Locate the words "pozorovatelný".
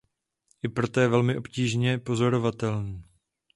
1.97-3.03